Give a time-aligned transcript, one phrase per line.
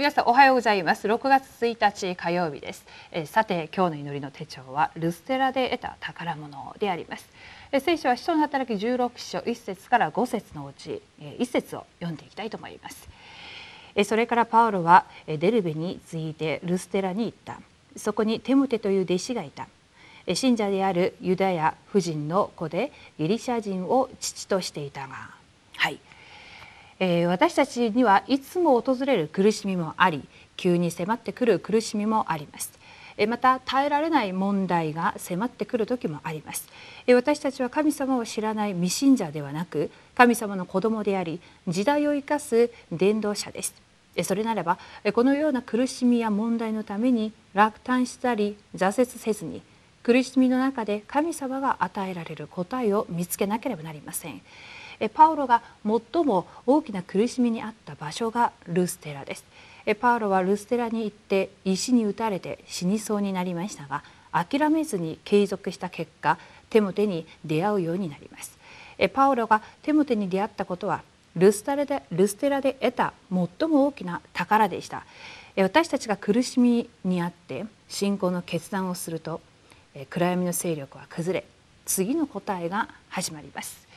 [0.00, 1.06] 皆さんおはようございます。
[1.06, 7.28] 6月1日火曜日です、えー、さて今日の祈りの手帳はルステラで得た宝物であります、
[7.70, 13.10] えー、聖書は使徒の働き16章1節から5節のうち、えー、1節を読んでいきたいと思います、
[13.94, 17.60] えー、それからパウロはデルベに次いでルステラに行った。
[17.94, 19.68] そこにテムテという弟子がいた。
[20.34, 25.34] 信者であるユダヤ夫人の子でギリシャ人を父としていたが
[25.76, 26.00] はい。
[27.00, 30.22] えー、私たちにはいつも訪れる苦しみもあり
[30.56, 32.78] 急に迫ってくる苦しみもあります。
[33.28, 36.68] また耐えられない問題が迫ってくる時もあります。
[37.08, 43.74] 私たちは神様を知らない未信者ではなく神様の子供であり時代を生かす伝道者です。
[44.22, 44.78] それならば
[45.14, 49.62] このような苦しみや問題のために落胆したり挫折せずに
[50.02, 54.40] 苦しみの中で神様が与えられる答えを見つけなければなりません。
[55.08, 59.44] パウロが最も大きな苦しみにあった場所がルステラです。
[60.00, 68.58] パウロはルステラに行って石に打たれて死にそうになりましたが諦めずに継続した結果テモテに出会うようになります。
[69.14, 71.02] パウロがテモテに出会ったことは
[71.34, 75.04] ルステラでルステラで得た最も大きな宝でした。
[75.56, 79.40] 私たちが苦しみにあって信仰の決断をすると
[80.10, 81.46] 暗闇の勢力は崩れ
[81.86, 83.88] 次の答えが始まります。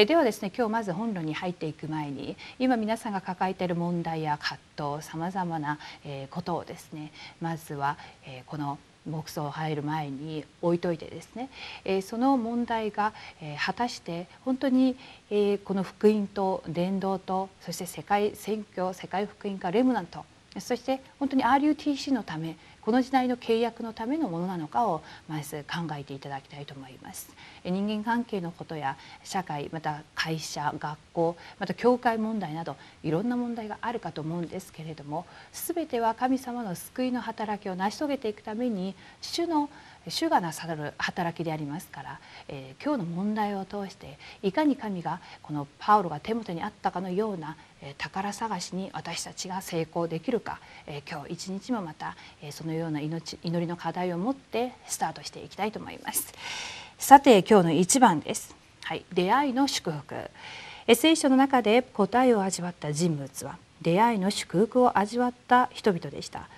[0.00, 11.50] えではですね今日まず本論に入っていく前に今皆さんが抱えている問題や葛藤さまざまな、えことをですねまずは、えこの牧草を入る前に置いといてですね、
[11.84, 13.12] えその問題が、
[13.42, 14.96] え果たして本当に、
[15.30, 20.24] えこの福音と伝道とそして世界宣教世界福音化レムナント
[20.58, 27.28] そして本当に RUTC のためこの時代の契約のためのものなのかをまず考えていただきたいと思います。
[27.64, 39.68] 人間関係のことや社会また会社学校また教会問題などいろんな問題があるかと思うんですけれども全ては神様の救いの働きを成し遂げていくために主の
[40.08, 56.32] 主がなさる働きでありますから、えー、今日の問題を通していかに神がこのパウロが手元にあったかのような、えー、宝探しに私たちが成功できるか、えー、今日一日もまた、えー、そのような命祈りの課題を持ってスタートしていきたいと思います。
[56.98, 58.54] さて今日の一番です。
[58.84, 60.30] はい、出会いの祝福。
[60.94, 66.48] 聖書の中で答えを味わった人物は出会いの祝福を味わった人々でした。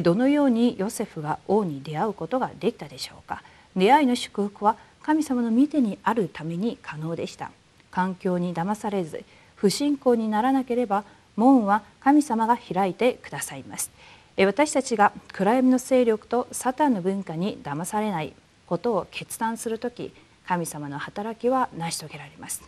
[0.00, 3.42] どのようにヨセフが王に出会うことができたでしょうか？
[3.76, 7.50] 出会いの祝福は神様の見てにあるために可能でした。
[7.90, 9.24] 環境に騙されず
[9.56, 11.04] 不信仰にならなければ
[11.36, 13.90] 門は神様が開いてくださいます。
[14.38, 18.32] 私たちが暗闇の勢力とサタンの文化に騙されない
[18.66, 20.14] ことを決断する時
[20.46, 22.62] 神様の働きは成し遂げられます、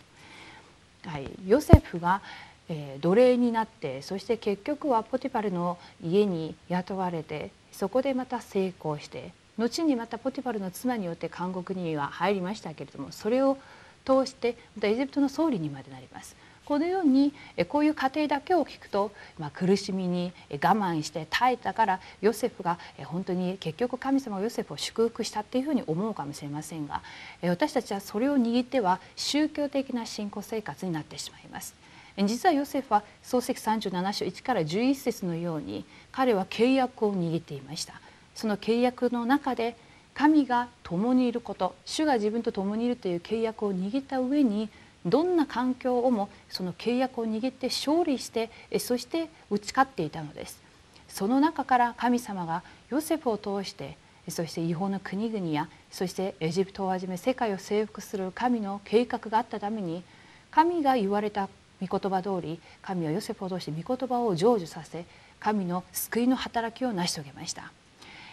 [1.07, 2.21] はい、ヨセフが
[2.67, 13.57] えー、奴隷になってそして結局はポティパルの家に雇われてそこでまた成功して後にまたポティパルの妻によって監獄には入りましたけれどもそれを
[14.05, 16.35] 通してまたエジプトの総理にまでなります。
[16.65, 17.31] このように
[17.69, 27.03] こういう過程だけを聞くと、まあ、苦しみに我慢して耐えたからヨセフが本当に結局神様がヨセフを祝福したっていうふうに思うかもしれませんが
[27.43, 31.84] 私たちはそれを握っては宗教的な信仰生活になってしまいます。
[32.23, 37.99] 実はヨセフは創世記37章1から11節のように彼は契約を握っていました。
[38.33, 39.75] その契約の中で
[40.13, 44.69] 神が共にいること主が自分と共にいるという契約を握った上に
[45.05, 48.49] どんな環境をもその契約を握って勝利して
[48.79, 50.63] そして打ち勝っていたのです。
[51.09, 53.97] その中から神様がヨセフを通して
[54.29, 60.03] そして違法の国々やそしてエジプトをはじめ世界を征服する神の計画があったために
[60.49, 61.47] 神が言われた
[61.81, 65.05] 御言葉通り神はヨセフを通して御言葉を成就させ
[65.39, 67.71] 神の救いの働きを成し遂げました。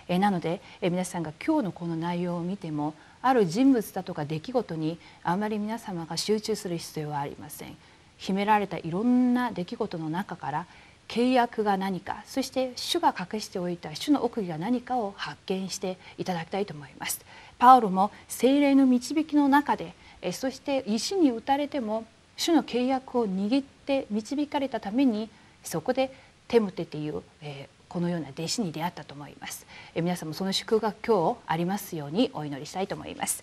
[0.08, 7.76] えなのでえ皆さんが今日のこの内容を見てもある人物だとか出来事にあまり皆様が集中する必要はありません。
[8.18, 10.66] 秘められたいろんな出来事の中から
[11.08, 17.20] 契約が何かそして主が隠しておいた主の奥義が何かを発見していただきたいと思います。
[17.58, 19.94] パウロも精霊の導きの中で
[20.32, 22.06] そして石に打たれても
[22.36, 25.28] 主の契約を握って導かれたために
[25.62, 26.14] そこで
[26.48, 33.42] テムテという、えー、このような弟子に出会ったと思います、えー、皆さんもその祝福が今日ありますようにお祈りしたいと思います。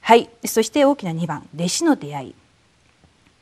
[0.00, 0.28] はい。
[0.44, 1.48] そして大きな2番。
[1.54, 2.34] 弟子の出会い。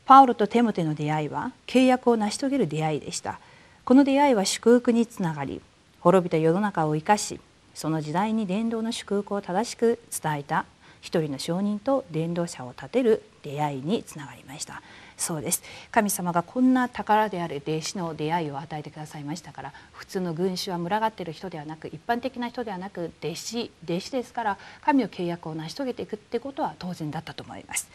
[0.05, 3.39] パウロとテモテの出会いは契約を成し遂げる出会いでした。
[3.83, 5.61] この出会いは祝福につながり
[6.01, 7.39] 滅びた世の中を生かし
[7.73, 10.65] その時代に伝道の祝福を正しく伝えた
[11.01, 14.81] 一人の証人と伝道者を立てる出会いにつながりました。
[15.17, 15.61] そうです。
[15.91, 27.89] 神様がこんな宝である弟子の出会いを与えてくださいましたから普通の群衆は群がっている人ではなく一般的な人ではなく弟子弟子ですから神の契約を成し遂げていくってことは当然だったと思います。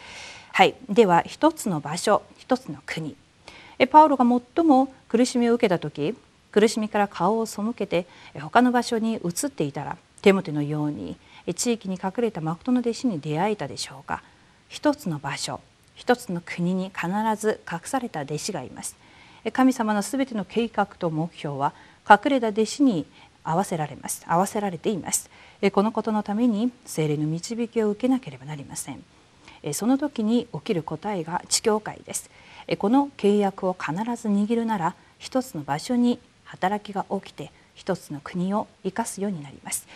[0.52, 0.76] はい。
[0.88, 3.16] では一つの場所一つの国。
[3.90, 6.14] パウロが最も苦しみを受けた時
[6.52, 8.06] 苦しみから顔を背けて
[8.40, 11.16] 他の場所に移っていたらテモテのように
[11.54, 14.22] 地域に隠れた誠の弟子に出会えたでしょうか。
[14.68, 15.60] 一つの場所
[15.94, 17.08] 一つの国に必
[17.40, 18.96] ず隠された弟子がいます。
[19.52, 21.72] 神様のすべての計画と目標は
[22.08, 23.06] 隠れた弟子に
[23.44, 24.24] 合わせられます。
[24.26, 25.30] 合わせられています。
[25.72, 29.02] このことのために精霊の導きを受けなければなりません。
[29.72, 32.28] その時に起きる答えが地教会です。
[32.78, 39.86] この契約を必ず握るなら一つの場所に働きが起きて一つの国を生かすようになります。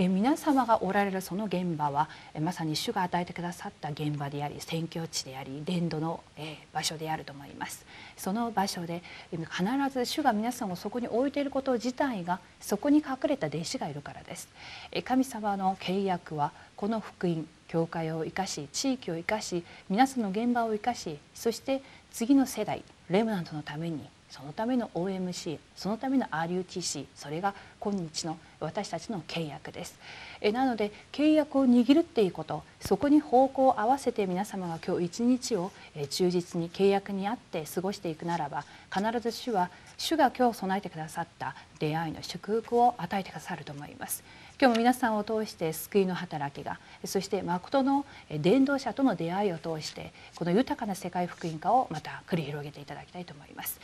[0.00, 7.84] え皆様がおられるその現場はえまさに主が与えてくださった現場であり宣教地であり伝道の、え場所であると思います。
[8.16, 9.02] その場所で
[9.32, 9.44] 必
[9.92, 14.48] ず主が皆さんをそこに置いていること自体がそこに隠れた弟子がいるからです。
[14.92, 29.98] え神様の契約はこの福音教会を生かし地域を生かし皆さんの現場を生かしそして次の世代レムナントのためにそのための OMC そのための RUTC それが今日の私たちの契約です。
[30.40, 35.72] えなので契約を握るっていうことそこに方向を合わせて皆様が今日一日を
[36.10, 38.64] 忠実に契約にあって過ごしていくならば
[38.94, 44.22] 必ず主は主が今日備えてくださった出会いの祝福を与えてくださると思います。
[44.60, 53.80] 今日も皆さんを通して救いの働きがそして誠の伝道者との出会いを通してこの豊かな世界福音化をまた繰り広げていただきたいと思います。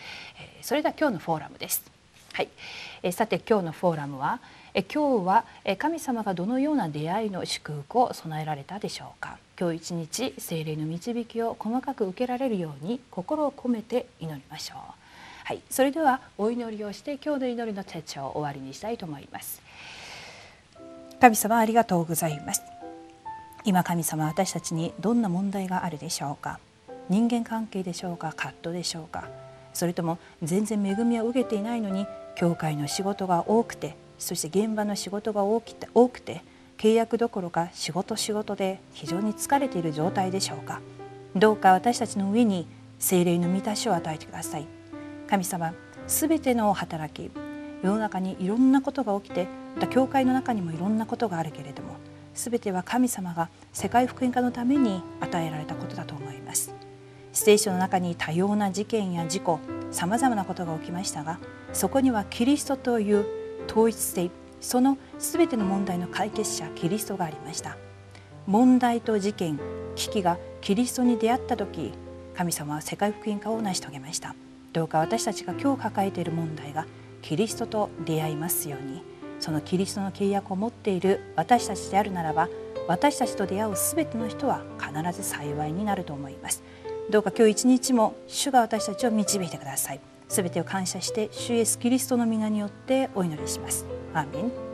[0.62, 1.84] それでは今日のフォーラムです。
[2.32, 2.48] はい、
[3.04, 4.40] えさて今日のフォーラムは
[4.74, 5.44] え今日は
[5.78, 9.38] 神様がどのような出会いの祝福を備えられたでしょうか。
[9.56, 14.78] 今日一日聖霊の導きを細かく受けられるように心を込めて祈りましょう。
[15.44, 19.62] はい、それではお祈りをして今日の祈りの手帳を終わりにしたいと思います。
[21.24, 22.60] 神様ありがとうございます。
[23.64, 26.60] 今神様私たちにどんな問題があるでしょうか？
[27.08, 28.34] 人間関係でしょうか？
[28.36, 29.30] 葛藤でしょうか？
[29.72, 32.06] それとも全然恵みを受けていないのに
[32.36, 36.42] 教会の仕事が多くてそして現場の仕事が多くて多くて
[36.76, 40.82] 契約どころか仕事仕事で非常に疲れている状態でしょうか？
[41.34, 42.66] どうか私たちの上に
[42.98, 44.66] 精霊の満たしを与えてください。
[45.30, 45.72] 神様
[46.06, 47.30] すべての働き
[47.82, 51.96] 世の中にいろんなことが起きてた教会の中にもいろんなことがあるけれども
[52.34, 56.74] 全ては神様が世界福音化のために与えられたことだと思います。
[57.32, 59.58] 聖書の中に多様な事件や事故
[59.90, 61.40] さまざまなことが起きましたが
[61.72, 63.26] そこにはキリストという
[63.68, 64.30] 統一性
[64.60, 67.76] その全ての問題の解決者キリストがありました。
[68.46, 69.58] 問題と事件
[69.96, 71.92] 危機がキリストに出会った時
[72.34, 74.34] 神様は世界福音化を成し遂げました。
[74.72, 76.86] どうか私たちが今日抱えている問題が
[77.22, 79.13] キリストと出会いますように。
[79.44, 82.48] そのキリストの契約を持っている私たちであるならば
[82.88, 86.62] 私たちと出会うすべての人は必ず幸いになると思います。
[87.10, 90.00] どうか今日一日も主が私たちを導いてください。
[90.30, 93.84] すべてを感謝して主イエスキリストの皆によってお祈りします。
[94.14, 94.73] アーメン。